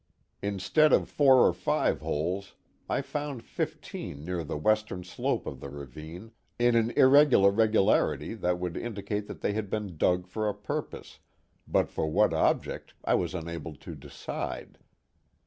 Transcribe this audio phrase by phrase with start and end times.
[0.41, 2.55] Instead of four for five holes,
[2.89, 8.57] I found fifteen near the western slope of the ravine, in an irregular regularity that
[8.57, 11.19] would indicate that they had been dug for a purpose,
[11.67, 14.79] but for what object I was unable to decide.